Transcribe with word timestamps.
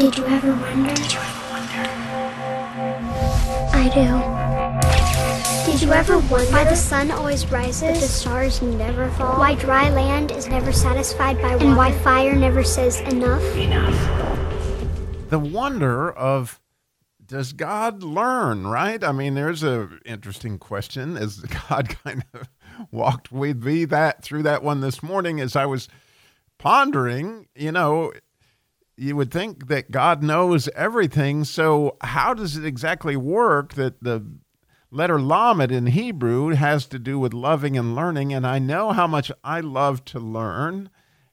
Did 0.00 0.16
you 0.16 0.24
ever 0.24 0.54
wonder? 0.54 0.94
Did 0.94 1.12
you 1.12 1.18
ever 1.18 1.50
wonder? 1.50 1.90
I 3.74 3.90
do. 3.92 5.70
Did 5.70 5.82
you 5.82 5.92
ever 5.92 6.18
wonder 6.20 6.50
why 6.50 6.64
the 6.64 6.74
sun 6.74 7.10
always 7.10 7.46
rises, 7.48 7.82
but 7.82 8.00
the 8.00 8.08
stars 8.08 8.62
never 8.62 9.10
fall? 9.10 9.38
Why 9.38 9.56
dry 9.56 9.90
land 9.90 10.32
is 10.32 10.48
never 10.48 10.72
satisfied 10.72 11.36
by 11.42 11.52
water, 11.52 11.66
and 11.66 11.76
why 11.76 11.92
fire 11.92 12.34
never 12.34 12.64
says 12.64 13.00
enough? 13.00 13.42
the 15.28 15.38
wonder 15.38 16.10
of 16.10 16.62
does 17.26 17.52
God 17.52 18.02
learn, 18.02 18.66
right? 18.66 19.04
I 19.04 19.12
mean, 19.12 19.34
there's 19.34 19.62
a 19.62 19.90
interesting 20.06 20.58
question 20.58 21.18
as 21.18 21.40
God 21.68 21.94
kind 22.02 22.24
of 22.32 22.48
walked 22.90 23.30
with 23.30 23.62
me 23.62 23.84
that 23.84 24.24
through 24.24 24.44
that 24.44 24.62
one 24.62 24.80
this 24.80 25.02
morning 25.02 25.40
as 25.40 25.56
I 25.56 25.66
was 25.66 25.88
pondering, 26.56 27.48
you 27.54 27.70
know, 27.70 28.14
you 29.00 29.16
would 29.16 29.30
think 29.30 29.68
that 29.68 29.90
God 29.90 30.22
knows 30.22 30.68
everything. 30.76 31.44
So 31.44 31.96
how 32.02 32.34
does 32.34 32.58
it 32.58 32.66
exactly 32.66 33.16
work 33.16 33.72
that 33.74 34.02
the 34.02 34.26
letter 34.90 35.18
lamed 35.18 35.72
in 35.72 35.86
Hebrew 35.86 36.50
has 36.50 36.84
to 36.88 36.98
do 36.98 37.18
with 37.18 37.32
loving 37.32 37.78
and 37.78 37.94
learning? 37.94 38.34
And 38.34 38.46
I 38.46 38.58
know 38.58 38.92
how 38.92 39.06
much 39.06 39.32
I 39.42 39.60
love 39.60 40.04
to 40.06 40.20
learn 40.20 40.90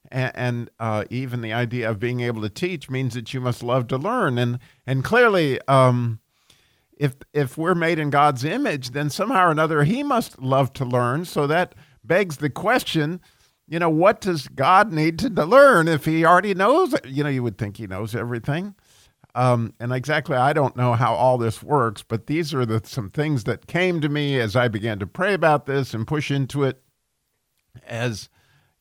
and, 0.09 0.69
uh, 0.79 1.03
even 1.09 1.41
the 1.41 1.51
idea 1.51 1.89
of 1.89 1.99
being 1.99 2.21
able 2.21 2.41
to 2.41 2.49
teach 2.49 2.89
means 2.89 3.13
that 3.15 3.33
you 3.33 3.41
must 3.41 3.61
love 3.61 3.87
to 3.87 3.97
learn. 3.97 4.37
And 4.37 4.59
and 4.85 5.03
clearly, 5.03 5.59
um, 5.67 6.19
if 6.97 7.15
if 7.33 7.57
we're 7.57 7.75
made 7.75 7.99
in 7.99 8.09
God's 8.09 8.45
image, 8.45 8.91
then 8.91 9.09
somehow 9.09 9.47
or 9.47 9.51
another 9.51 9.83
He 9.83 10.03
must 10.03 10.41
love 10.41 10.71
to 10.73 10.85
learn. 10.85 11.25
So 11.25 11.45
that 11.47 11.75
begs 12.05 12.37
the 12.37 12.49
question. 12.49 13.19
You 13.67 13.79
know, 13.79 13.89
what 13.89 14.21
does 14.21 14.47
God 14.47 14.93
need 14.93 15.19
to 15.19 15.29
learn 15.29 15.87
if 15.87 16.05
he 16.05 16.23
already 16.25 16.53
knows? 16.53 16.93
it? 16.93 17.05
You 17.05 17.23
know, 17.23 17.29
you 17.29 17.43
would 17.43 17.57
think 17.57 17.77
he 17.77 17.87
knows 17.87 18.15
everything. 18.15 18.75
Um, 19.35 19.73
and 19.79 19.91
exactly, 19.91 20.35
I 20.35 20.53
don't 20.53 20.75
know 20.75 20.93
how 20.93 21.13
all 21.13 21.37
this 21.37 21.61
works, 21.61 22.01
but 22.01 22.27
these 22.27 22.53
are 22.53 22.65
the, 22.65 22.81
some 22.85 23.09
things 23.09 23.43
that 23.43 23.67
came 23.67 24.01
to 24.01 24.09
me 24.09 24.39
as 24.39 24.55
I 24.55 24.67
began 24.67 24.99
to 24.99 25.07
pray 25.07 25.33
about 25.33 25.65
this 25.65 25.93
and 25.93 26.07
push 26.07 26.31
into 26.31 26.63
it 26.63 26.81
as 27.85 28.29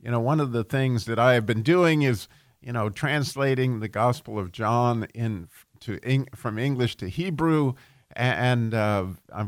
you 0.00 0.10
know, 0.10 0.20
one 0.20 0.40
of 0.40 0.52
the 0.52 0.64
things 0.64 1.06
that 1.06 1.18
I 1.18 1.34
have 1.34 1.46
been 1.46 1.62
doing 1.62 2.02
is, 2.02 2.28
you 2.60 2.72
know, 2.72 2.90
translating 2.90 3.80
the 3.80 3.88
Gospel 3.88 4.38
of 4.38 4.52
John 4.52 5.08
in 5.14 5.48
to 5.80 5.98
from 6.34 6.58
English 6.58 6.96
to 6.98 7.08
Hebrew, 7.08 7.74
and 8.14 8.72
uh, 8.72 9.06
I 9.34 9.46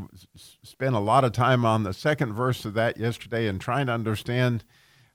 spent 0.62 0.94
a 0.94 1.00
lot 1.00 1.24
of 1.24 1.32
time 1.32 1.64
on 1.64 1.84
the 1.84 1.94
second 1.94 2.32
verse 2.32 2.64
of 2.64 2.74
that 2.74 2.96
yesterday 2.96 3.46
and 3.46 3.60
trying 3.60 3.86
to 3.86 3.92
understand 3.92 4.64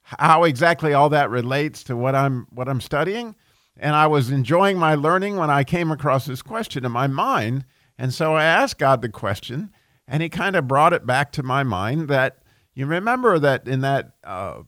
how 0.04 0.44
exactly 0.44 0.94
all 0.94 1.10
that 1.10 1.30
relates 1.30 1.84
to 1.86 1.96
what 1.96 2.16
I'm 2.16 2.48
what 2.50 2.68
I'm 2.70 2.82
studying. 2.82 3.36
And 3.78 3.96
I 3.96 4.08
was 4.08 4.30
enjoying 4.30 4.78
my 4.78 4.96
learning 4.96 5.38
when 5.38 5.50
I 5.50 5.64
came 5.64 5.92
across 5.92 6.26
this 6.26 6.42
question 6.44 6.86
in 6.86 6.92
my 6.92 7.08
mind, 7.08 7.66
and 7.98 8.14
so 8.14 8.36
I 8.36 8.44
asked 8.44 8.78
God 8.78 9.02
the 9.02 9.10
question, 9.10 9.72
and 10.08 10.22
He 10.22 10.30
kind 10.30 10.56
of 10.56 10.68
brought 10.68 10.94
it 10.94 11.06
back 11.06 11.32
to 11.34 11.44
my 11.44 11.64
mind 11.64 12.08
that 12.10 12.40
you 12.76 12.86
remember 12.86 13.40
that 13.40 13.68
in 13.68 13.82
that 13.82 14.14
uh, 14.24 14.62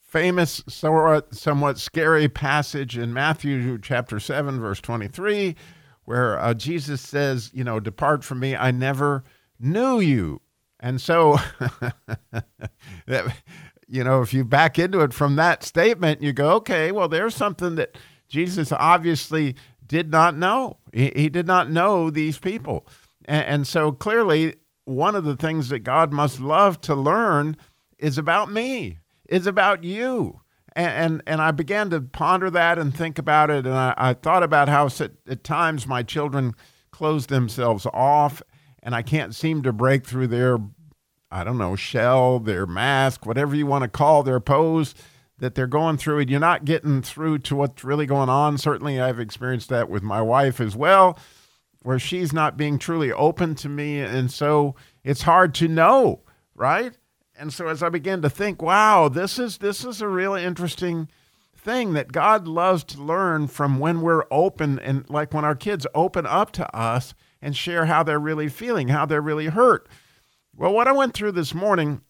famous, 0.00 0.62
somewhat 0.68 1.34
somewhat 1.34 1.78
scary 1.78 2.28
passage 2.28 2.96
in 2.96 3.12
Matthew 3.12 3.78
chapter 3.78 4.18
7, 4.18 4.60
verse 4.60 4.80
23, 4.80 5.56
where 6.04 6.38
uh, 6.38 6.54
Jesus 6.54 7.00
says, 7.00 7.50
You 7.52 7.64
know, 7.64 7.80
depart 7.80 8.24
from 8.24 8.40
me, 8.40 8.56
I 8.56 8.70
never 8.70 9.24
knew 9.58 10.00
you. 10.00 10.40
And 10.80 11.00
so, 11.00 11.38
that, 13.06 13.36
you 13.88 14.02
know, 14.02 14.22
if 14.22 14.34
you 14.34 14.44
back 14.44 14.78
into 14.78 15.00
it 15.00 15.12
from 15.12 15.36
that 15.36 15.62
statement, 15.62 16.22
you 16.22 16.32
go, 16.32 16.50
okay, 16.52 16.92
well, 16.92 17.08
there's 17.08 17.34
something 17.34 17.76
that 17.76 17.96
Jesus 18.28 18.72
obviously 18.72 19.54
did 19.86 20.10
not 20.10 20.36
know. 20.36 20.78
He, 20.92 21.12
he 21.14 21.28
did 21.28 21.46
not 21.46 21.70
know 21.70 22.10
these 22.10 22.38
people. 22.38 22.86
And, 23.26 23.44
and 23.46 23.66
so 23.66 23.92
clearly, 23.92 24.56
one 24.84 25.14
of 25.14 25.24
the 25.24 25.36
things 25.36 25.68
that 25.68 25.80
God 25.80 26.12
must 26.12 26.40
love 26.40 26.80
to 26.82 26.94
learn 26.94 27.56
is 27.98 28.18
about 28.18 28.50
me 28.50 28.98
is 29.28 29.46
about 29.46 29.84
you. 29.84 30.40
And, 30.74 30.92
and, 30.92 31.22
and 31.26 31.42
I 31.42 31.50
began 31.52 31.90
to 31.90 32.00
ponder 32.00 32.50
that 32.50 32.78
and 32.78 32.94
think 32.94 33.18
about 33.18 33.50
it. 33.50 33.66
And 33.66 33.74
I, 33.74 33.94
I 33.96 34.14
thought 34.14 34.42
about 34.42 34.68
how 34.68 34.86
at, 34.86 35.12
at 35.28 35.44
times 35.44 35.86
my 35.86 36.02
children 36.02 36.54
close 36.90 37.26
themselves 37.26 37.86
off 37.92 38.42
and 38.82 38.94
I 38.94 39.02
can't 39.02 39.34
seem 39.34 39.62
to 39.62 39.72
break 39.72 40.06
through 40.06 40.28
their, 40.28 40.58
I 41.30 41.44
don't 41.44 41.58
know, 41.58 41.76
shell, 41.76 42.38
their 42.38 42.66
mask, 42.66 43.26
whatever 43.26 43.54
you 43.54 43.66
want 43.66 43.82
to 43.82 43.88
call 43.88 44.22
their 44.22 44.40
pose 44.40 44.94
that 45.38 45.54
they're 45.54 45.66
going 45.66 45.96
through. 45.96 46.20
And 46.20 46.30
you're 46.30 46.40
not 46.40 46.64
getting 46.64 47.02
through 47.02 47.38
to 47.40 47.56
what's 47.56 47.84
really 47.84 48.06
going 48.06 48.28
on. 48.28 48.58
Certainly, 48.58 49.00
I've 49.00 49.20
experienced 49.20 49.68
that 49.70 49.90
with 49.90 50.02
my 50.02 50.22
wife 50.22 50.60
as 50.60 50.76
well, 50.76 51.18
where 51.82 51.98
she's 51.98 52.32
not 52.32 52.56
being 52.56 52.78
truly 52.78 53.12
open 53.12 53.54
to 53.56 53.68
me. 53.68 54.00
And 54.00 54.30
so 54.30 54.74
it's 55.04 55.22
hard 55.22 55.54
to 55.56 55.68
know, 55.68 56.22
right? 56.54 56.96
and 57.38 57.52
so 57.52 57.68
as 57.68 57.82
I 57.82 57.88
began 57.88 58.22
to 58.22 58.30
think, 58.30 58.62
wow, 58.62 59.08
this 59.08 59.38
is 59.38 59.58
this 59.58 59.84
is 59.84 60.00
a 60.00 60.08
really 60.08 60.44
interesting 60.44 61.08
thing 61.54 61.92
that 61.94 62.12
God 62.12 62.46
loves 62.46 62.84
to 62.84 63.02
learn 63.02 63.48
from 63.48 63.78
when 63.78 64.00
we're 64.00 64.24
open 64.30 64.78
and 64.78 65.08
like 65.10 65.34
when 65.34 65.44
our 65.44 65.54
kids 65.54 65.86
open 65.94 66.26
up 66.26 66.52
to 66.52 66.76
us 66.76 67.14
and 67.42 67.56
share 67.56 67.86
how 67.86 68.02
they're 68.02 68.18
really 68.18 68.48
feeling, 68.48 68.88
how 68.88 69.04
they're 69.04 69.20
really 69.20 69.46
hurt. 69.46 69.88
Well, 70.58 70.72
what 70.72 70.88
I 70.88 70.92
went 70.92 71.12
through 71.12 71.32
this 71.32 71.52
morning 71.52 72.00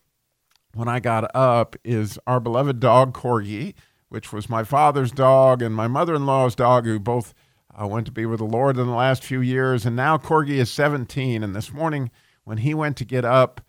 when 0.72 0.86
I 0.86 1.00
got 1.00 1.28
up 1.34 1.74
is 1.82 2.16
our 2.28 2.38
beloved 2.38 2.78
dog 2.78 3.12
Corgi, 3.12 3.74
which 4.08 4.32
was 4.32 4.48
my 4.48 4.62
father's 4.62 5.10
dog 5.10 5.62
and 5.62 5.74
my 5.74 5.88
mother-in-law's 5.88 6.54
dog, 6.54 6.84
who 6.86 7.00
both 7.00 7.34
uh, 7.74 7.88
went 7.88 8.06
to 8.06 8.12
be 8.12 8.24
with 8.24 8.38
the 8.38 8.44
Lord 8.44 8.78
in 8.78 8.86
the 8.86 8.92
last 8.92 9.24
few 9.24 9.40
years. 9.40 9.84
And 9.84 9.96
now 9.96 10.16
Corgi 10.16 10.58
is 10.58 10.70
17. 10.70 11.42
And 11.42 11.56
this 11.56 11.72
morning, 11.72 12.12
when 12.44 12.58
he 12.58 12.72
went 12.72 12.96
to 12.98 13.04
get 13.04 13.24
up, 13.24 13.62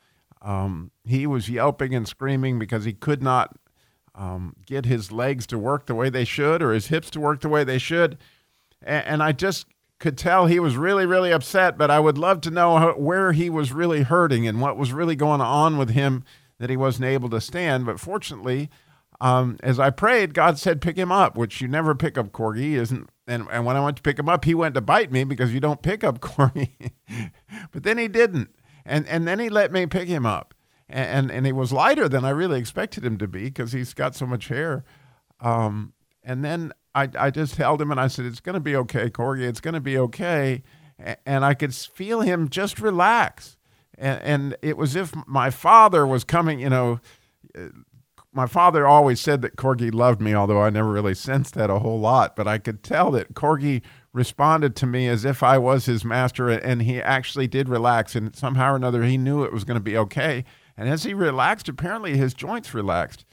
um, 0.44 0.92
he 1.04 1.26
was 1.26 1.50
yelping 1.50 1.96
and 1.96 2.08
screaming 2.08 2.59
because 2.59 2.86
he 2.86 2.94
could 2.94 3.24
not 3.24 3.58
um, 4.14 4.56
get 4.68 4.86
his 4.86 5.12
legs 5.12 5.48
to 5.48 5.58
work 5.58 5.88
the 5.88 5.96
way 5.96 6.12
they 6.12 6.24
should 6.24 6.62
or 6.62 6.72
his 6.72 6.88
hips 6.88 7.09
to 7.12 7.20
work 7.20 7.42
the 7.42 7.50
way 7.50 7.64
they 7.64 7.80
should. 7.80 8.20
And, 8.84 9.08
and 9.08 9.24
I 9.24 9.32
just 9.32 9.66
could 10.00 10.18
tell 10.18 10.46
he 10.46 10.59
was 10.59 10.75
really, 10.75 11.06
really 11.06 11.31
upset, 11.31 11.78
but 11.78 11.90
I 11.90 12.00
would 12.00 12.18
love 12.18 12.41
to 12.41 12.52
know 12.52 12.91
where 12.97 13.31
he 13.31 13.50
was 13.50 13.72
really 13.72 14.03
hurting 14.03 14.47
and 14.47 14.62
what 14.62 14.78
was 14.78 14.94
really 14.94 15.16
going 15.16 15.41
on 15.41 15.78
with 15.78 15.90
him 15.90 16.24
that 16.59 16.69
he 16.69 16.78
wasn't 16.78 17.06
able 17.06 17.30
to 17.30 17.41
stand. 17.41 17.85
But 17.85 18.00
fortunately, 18.00 18.69
um, 19.19 19.58
as 19.63 19.80
I 19.80 19.90
prayed, 19.90 20.34
God 20.34 20.59
said, 20.59 20.81
pick 20.81 20.97
him 20.97 21.12
up, 21.12 21.35
which 21.35 21.62
you 21.62 21.68
never 21.68 21.96
pick 21.96 22.18
up 22.18 22.31
corgi, 22.31 22.74
isn't? 22.74 23.09
And, 23.25 23.47
and 23.52 23.66
when 23.66 23.75
I 23.75 23.84
went 23.84 23.97
to 23.97 24.03
pick 24.03 24.19
him 24.19 24.30
up, 24.30 24.46
he 24.46 24.53
went 24.53 24.75
to 24.75 24.81
bite 24.81 25.12
me 25.12 25.24
because 25.24 25.53
you 25.53 25.59
don't 25.59 25.81
pick 25.81 26.03
up 26.03 26.19
corgi. 26.22 26.91
but 27.72 27.84
then 27.84 27.97
he 27.97 28.08
didn't 28.08 28.52
and 28.88 29.06
and 29.08 29.28
then 29.28 29.40
he 29.40 29.50
let 29.50 29.72
me 29.72 29.85
pick 29.85 30.08
him 30.08 30.25
up, 30.25 30.53
and 30.90 31.29
and 31.29 31.46
he 31.46 31.52
was 31.52 31.72
lighter 31.72 32.08
than 32.08 32.25
I 32.25 32.29
really 32.29 32.59
expected 32.59 33.06
him 33.06 33.18
to 33.18 33.28
be 33.28 33.44
because 33.46 33.74
he's 33.74 33.94
got 33.94 34.16
so 34.16 34.25
much 34.25 34.47
hair. 34.47 34.84
Um, 35.40 35.94
and 36.24 36.44
then 36.44 36.72
I 36.97 37.09
I 37.28 37.30
just 37.30 37.56
held 37.56 37.81
him 37.81 37.91
and 37.91 38.00
I 38.00 38.08
said, 38.08 38.25
"It's 38.25 38.40
going 38.40 38.56
to 38.56 38.59
be 38.59 38.75
okay, 38.75 39.09
Corgi. 39.09 39.47
It's 39.47 39.62
going 39.62 39.74
to 39.75 39.81
be 39.81 39.97
okay." 39.97 40.63
And 41.25 41.46
I 41.46 41.53
could 41.53 41.75
feel 41.75 42.22
him 42.22 42.50
just 42.50 42.80
relax, 42.80 43.58
and 43.97 44.22
and 44.22 44.58
it 44.62 44.78
was 44.78 44.96
if 44.96 45.13
my 45.28 45.50
father 45.50 46.08
was 46.08 46.24
coming. 46.24 46.59
You 46.59 46.69
know, 46.69 47.00
uh, 47.58 47.68
my 48.34 48.47
father 48.47 48.88
always 48.88 49.19
said 49.19 49.41
that 49.44 49.56
Corgi 49.56 49.94
loved 49.94 50.22
me, 50.22 50.34
although 50.34 50.62
I 50.62 50.69
never 50.69 50.91
really 50.91 51.13
sensed 51.13 51.53
that 51.53 51.69
a 51.69 51.80
whole 51.80 52.00
lot. 52.00 52.35
But 52.35 52.47
I 52.47 52.58
could 52.58 52.84
tell 52.84 53.12
that 53.12 53.34
Corgi 53.34 53.81
responded 54.14 54.75
to 54.78 54.88
me 54.88 55.08
as 55.08 55.24
if 55.24 55.44
I 55.44 55.58
was 55.58 55.85
his 55.85 56.03
master, 56.03 56.50
and 56.50 56.81
he 56.81 57.02
actually 57.02 57.47
did 57.47 57.69
relax. 57.69 58.16
And 58.16 58.35
somehow 58.35 58.74
or 58.74 58.75
another, 58.75 59.03
he 59.03 59.18
knew 59.18 59.44
it 59.44 59.53
was 59.53 59.64
going 59.64 59.79
to 59.79 59.84
be 59.84 59.97
okay. 59.97 60.46
And 60.75 60.90
as 60.90 61.03
he 61.03 61.14
relaxed, 61.14 61.69
apparently 61.69 62.18
his 62.18 62.34
joints 62.34 62.74
relaxed. 62.74 63.25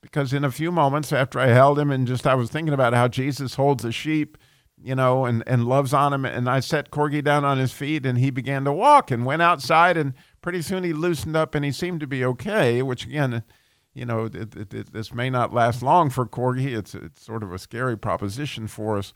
Because 0.00 0.32
in 0.32 0.44
a 0.44 0.50
few 0.50 0.70
moments 0.70 1.12
after 1.12 1.40
I 1.40 1.48
held 1.48 1.78
him, 1.78 1.90
and 1.90 2.06
just 2.06 2.26
I 2.26 2.34
was 2.34 2.50
thinking 2.50 2.74
about 2.74 2.94
how 2.94 3.08
Jesus 3.08 3.54
holds 3.56 3.84
a 3.84 3.90
sheep, 3.90 4.38
you 4.80 4.94
know, 4.94 5.24
and, 5.24 5.42
and 5.46 5.64
loves 5.64 5.92
on 5.92 6.12
him. 6.12 6.24
And 6.24 6.48
I 6.48 6.60
set 6.60 6.90
Corgi 6.90 7.22
down 7.22 7.44
on 7.44 7.58
his 7.58 7.72
feet, 7.72 8.06
and 8.06 8.18
he 8.18 8.30
began 8.30 8.64
to 8.64 8.72
walk 8.72 9.10
and 9.10 9.26
went 9.26 9.42
outside. 9.42 9.96
And 9.96 10.14
pretty 10.40 10.62
soon 10.62 10.84
he 10.84 10.92
loosened 10.92 11.36
up 11.36 11.54
and 11.54 11.64
he 11.64 11.72
seemed 11.72 12.00
to 12.00 12.06
be 12.06 12.24
okay, 12.24 12.80
which 12.82 13.06
again, 13.06 13.42
you 13.92 14.06
know, 14.06 14.26
it, 14.26 14.54
it, 14.56 14.72
it, 14.74 14.92
this 14.92 15.12
may 15.12 15.30
not 15.30 15.52
last 15.52 15.82
long 15.82 16.10
for 16.10 16.26
Corgi. 16.26 16.76
It's, 16.76 16.94
it's 16.94 17.24
sort 17.24 17.42
of 17.42 17.52
a 17.52 17.58
scary 17.58 17.98
proposition 17.98 18.68
for 18.68 18.96
us. 18.98 19.12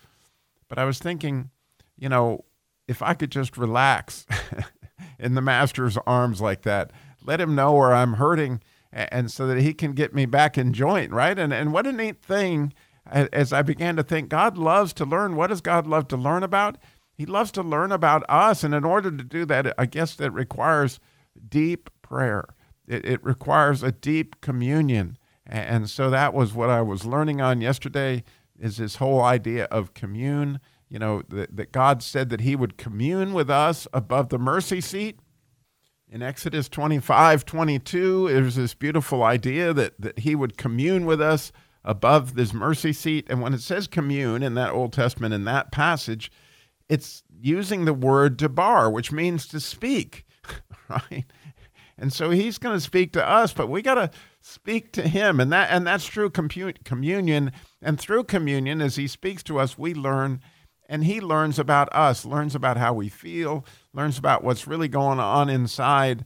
But 0.69 0.79
I 0.79 0.85
was 0.85 0.99
thinking, 0.99 1.51
you 1.97 2.09
know, 2.09 2.45
if 2.89 3.03
I 3.03 3.15
could 3.15 3.31
just 3.31 3.57
relax 3.57 4.27
in 5.19 5.35
the 5.35 5.41
master's 5.41 5.97
arms 6.07 6.41
like 6.41 6.63
that, 6.63 6.91
let 7.25 7.41
him 7.41 7.55
know 7.55 7.75
where 7.75 7.95
I'm 7.95 8.15
hurting 8.15 8.61
and 8.93 9.31
so 9.31 9.47
that 9.47 9.59
he 9.59 9.73
can 9.73 9.93
get 9.93 10.15
me 10.15 10.27
back 10.27 10.59
in 10.59 10.73
joint, 10.73 11.13
right? 11.13 11.39
And 11.39 11.53
and 11.53 11.73
what 11.73 11.87
a 11.87 11.93
neat 11.93 12.23
thing 12.23 12.73
as 13.07 13.53
I 13.53 13.63
began 13.63 13.97
to 13.97 14.03
think 14.03 14.29
God 14.29 14.57
loves 14.57 14.93
to 14.95 15.05
learn. 15.05 15.35
What 15.35 15.49
does 15.49 15.61
God 15.61 15.87
love 15.87 16.07
to 16.09 16.17
learn 16.17 16.43
about? 16.43 16.79
He 17.15 17.27
loves 17.27 17.51
to 17.53 17.63
learn 17.63 17.91
about 17.91 18.23
us. 18.29 18.63
And 18.63 18.73
in 18.75 18.85
order 18.85 19.11
to 19.11 19.25
do 19.25 19.45
that, 19.47 19.75
I 19.77 19.87
guess 19.87 20.15
that 20.15 20.31
requires 20.31 21.01
deep 21.49 21.91
prayer. 22.01 22.55
It, 22.87 23.05
it 23.05 23.25
requires 23.25 23.83
a 23.83 23.93
deep 23.93 24.41
communion. 24.41 25.19
And 25.45 25.91
so 25.91 26.11
that 26.11 26.33
was 26.33 26.55
what 26.55 26.71
I 26.71 26.81
was 26.81 27.05
learning 27.05 27.41
on 27.41 27.61
yesterday 27.61 28.23
is 28.59 28.77
this 28.77 28.97
whole 28.97 29.21
idea 29.21 29.65
of 29.65 29.95
commune. 29.95 30.61
you 30.93 30.99
know, 30.99 31.23
that, 31.31 31.57
that 31.57 31.73
God 31.73 32.03
said 32.03 32.29
that 32.29 32.43
he 32.43 32.55
would 32.55 32.77
commune 32.77 33.33
with 33.33 33.49
us 33.49 33.89
above 33.95 34.29
the 34.29 34.39
mercy 34.39 34.83
seat. 34.83 35.19
In 36.13 36.21
Exodus 36.21 36.69
25, 36.69 37.47
22, 37.47 38.29
there's 38.29 38.57
this 38.57 38.75
beautiful 38.75 39.23
idea 39.23 39.73
that, 39.73 39.99
that 39.99 40.19
he 40.19 40.35
would 40.35 40.59
commune 40.59 41.07
with 41.07 41.23
us 41.23 41.53
above 41.87 42.35
this 42.35 42.53
mercy 42.53 42.93
seat. 42.93 43.27
And 43.31 43.41
when 43.41 43.55
it 43.55 43.63
says 43.63 43.87
commune 43.87 44.43
in 44.43 44.53
that 44.53 44.73
Old 44.73 44.93
Testament, 44.93 45.33
in 45.33 45.45
that 45.45 45.73
passage, 45.73 46.31
it's 46.87 47.23
using 47.41 47.87
the 47.87 47.95
word 47.95 48.37
debar, 48.37 48.91
which 48.91 49.11
means 49.11 49.47
to 49.47 49.59
speak, 49.59 50.27
right? 50.91 51.25
And 51.97 52.13
so 52.13 52.29
he's 52.29 52.59
going 52.59 52.77
to 52.77 52.81
speak 52.81 53.15
to 53.15 53.27
us, 53.27 53.55
but 53.55 53.71
we 53.71 53.81
got 53.81 53.95
to 53.95 54.11
speak 54.43 54.93
to 54.93 55.09
him. 55.09 55.41
And 55.41 55.51
that 55.51 55.71
and 55.71 55.87
that's 55.87 56.05
true 56.05 56.29
communion. 56.29 57.53
And 57.81 57.99
through 57.99 58.25
communion, 58.25 58.83
as 58.83 58.97
he 58.97 59.07
speaks 59.07 59.43
to 59.45 59.59
us, 59.59 59.79
we 59.79 59.95
learn 59.95 60.43
and 60.91 61.05
he 61.05 61.23
learns 61.23 61.59
about 61.59 61.91
us, 61.95 62.27
learns 62.27 62.55
about 62.55 62.77
how 62.77 62.93
we 62.93 63.09
feel, 63.09 63.65
learns 63.95 64.19
about 64.19 64.45
what's 64.45 64.67
really 64.67 64.89
going 64.89 65.21
on 65.21 65.49
inside. 65.49 66.25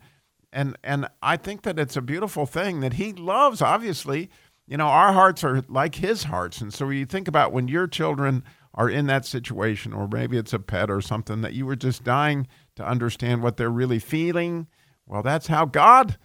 And 0.52 0.76
and 0.82 1.08
I 1.22 1.36
think 1.36 1.62
that 1.62 1.78
it's 1.78 1.96
a 1.96 2.02
beautiful 2.02 2.46
thing 2.46 2.80
that 2.80 2.94
he 2.94 3.12
loves, 3.12 3.60
obviously. 3.60 4.30
You 4.66 4.76
know, 4.76 4.86
our 4.86 5.12
hearts 5.12 5.44
are 5.44 5.62
like 5.68 5.96
his 5.96 6.24
hearts. 6.24 6.60
And 6.60 6.74
so 6.74 6.90
you 6.90 7.06
think 7.06 7.28
about 7.28 7.52
when 7.52 7.68
your 7.68 7.86
children 7.86 8.42
are 8.74 8.90
in 8.90 9.06
that 9.06 9.24
situation, 9.24 9.92
or 9.92 10.08
maybe 10.08 10.36
it's 10.36 10.52
a 10.52 10.58
pet 10.58 10.90
or 10.90 11.00
something 11.00 11.40
that 11.40 11.54
you 11.54 11.64
were 11.64 11.76
just 11.76 12.04
dying 12.04 12.46
to 12.74 12.86
understand 12.86 13.42
what 13.42 13.56
they're 13.56 13.70
really 13.70 13.98
feeling. 13.98 14.66
Well, 15.06 15.22
that's 15.22 15.46
how 15.46 15.64
God 15.64 16.18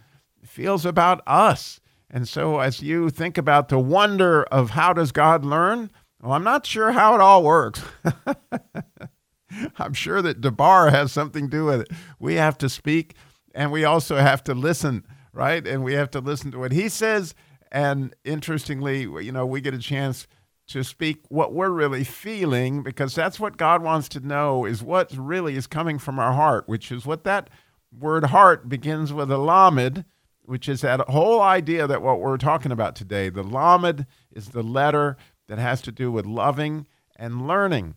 feels 0.44 0.84
about 0.84 1.22
us. 1.26 1.80
And 2.10 2.28
so 2.28 2.60
as 2.60 2.82
you 2.82 3.08
think 3.08 3.38
about 3.38 3.68
the 3.68 3.78
wonder 3.78 4.42
of 4.44 4.70
how 4.70 4.92
does 4.92 5.12
God 5.12 5.44
learn, 5.44 5.90
well, 6.20 6.32
I'm 6.32 6.44
not 6.44 6.66
sure 6.66 6.92
how 6.92 7.14
it 7.14 7.20
all 7.20 7.42
works. 7.42 7.82
I'm 9.78 9.92
sure 9.92 10.22
that 10.22 10.40
Debar 10.40 10.90
has 10.90 11.12
something 11.12 11.46
to 11.46 11.50
do 11.50 11.64
with 11.66 11.80
it. 11.82 11.88
We 12.18 12.34
have 12.34 12.58
to 12.58 12.68
speak 12.68 13.14
and 13.54 13.70
we 13.70 13.84
also 13.84 14.16
have 14.16 14.42
to 14.44 14.54
listen, 14.54 15.04
right? 15.32 15.66
And 15.66 15.84
we 15.84 15.94
have 15.94 16.10
to 16.12 16.20
listen 16.20 16.50
to 16.52 16.58
what 16.58 16.72
he 16.72 16.88
says. 16.88 17.34
And 17.70 18.14
interestingly, 18.24 19.02
you 19.02 19.32
know, 19.32 19.46
we 19.46 19.60
get 19.60 19.74
a 19.74 19.78
chance 19.78 20.26
to 20.68 20.82
speak 20.82 21.22
what 21.28 21.52
we're 21.52 21.70
really 21.70 22.04
feeling 22.04 22.82
because 22.82 23.14
that's 23.14 23.40
what 23.40 23.56
God 23.56 23.82
wants 23.82 24.08
to 24.10 24.20
know 24.20 24.64
is 24.64 24.82
what 24.82 25.12
really 25.16 25.56
is 25.56 25.66
coming 25.66 25.98
from 25.98 26.18
our 26.18 26.32
heart, 26.32 26.68
which 26.68 26.90
is 26.92 27.04
what 27.04 27.24
that 27.24 27.50
word 27.96 28.26
heart 28.26 28.68
begins 28.68 29.12
with 29.12 29.30
a 29.30 29.38
lamed, 29.38 30.04
which 30.42 30.68
is 30.68 30.80
that 30.80 31.00
whole 31.00 31.40
idea 31.42 31.86
that 31.86 32.02
what 32.02 32.20
we're 32.20 32.36
talking 32.36 32.72
about 32.72 32.96
today. 32.96 33.28
The 33.28 33.42
lamed 33.42 34.06
is 34.30 34.50
the 34.50 34.62
letter 34.62 35.16
that 35.48 35.58
has 35.58 35.82
to 35.82 35.92
do 35.92 36.10
with 36.10 36.24
loving 36.24 36.86
and 37.16 37.46
learning. 37.46 37.96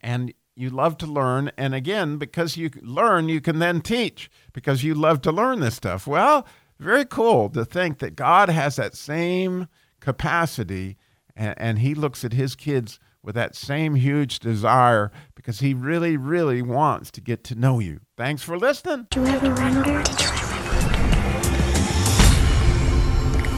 And 0.00 0.32
you 0.56 0.70
love 0.70 0.96
to 0.98 1.06
learn. 1.06 1.50
And 1.56 1.74
again, 1.74 2.16
because 2.16 2.56
you 2.56 2.70
learn, 2.80 3.28
you 3.28 3.40
can 3.40 3.58
then 3.58 3.80
teach 3.80 4.30
because 4.52 4.84
you 4.84 4.94
love 4.94 5.20
to 5.22 5.32
learn 5.32 5.60
this 5.60 5.74
stuff. 5.74 6.06
Well, 6.06 6.46
very 6.78 7.04
cool 7.04 7.48
to 7.50 7.64
think 7.64 7.98
that 7.98 8.16
God 8.16 8.48
has 8.48 8.76
that 8.76 8.96
same 8.96 9.68
capacity 10.00 10.96
and, 11.36 11.54
and 11.56 11.78
He 11.78 11.94
looks 11.94 12.24
at 12.24 12.32
His 12.32 12.54
kids 12.54 12.98
with 13.22 13.34
that 13.34 13.56
same 13.56 13.94
huge 13.94 14.38
desire 14.38 15.10
because 15.34 15.60
He 15.60 15.74
really, 15.74 16.16
really 16.16 16.62
wants 16.62 17.10
to 17.12 17.20
get 17.20 17.42
to 17.44 17.54
know 17.54 17.78
you. 17.78 18.00
Thanks 18.16 18.42
for 18.42 18.58
listening. 18.58 19.06
Do 19.10 19.20
you 19.20 19.26
ever 19.26 19.54
wonder? 19.54 20.02
Did 20.02 20.20
you 20.20 20.26
ever 20.26 20.46
wonder? 20.46 20.94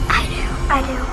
I 0.09 0.25
do. 0.29 0.73
I 0.73 1.01
do. 1.03 1.06